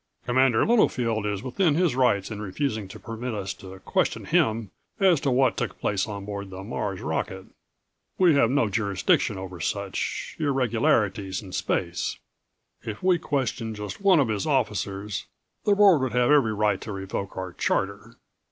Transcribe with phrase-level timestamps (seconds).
[0.25, 5.21] "Commander Littlefield is within his rights in refusing to permit us to question him as
[5.21, 7.45] to what took place on board the Mars' rocket.
[8.17, 10.37] We have no jurisdiction over such...
[10.39, 12.17] irregularities in space.
[12.81, 15.27] If we questioned just one of his officers,
[15.65, 18.15] the Board would have every right to revoke our charter.